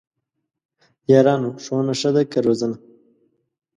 [1.11, 1.49] یارانو!
[1.63, 2.77] ښوونه ښه ده که روزنه؟!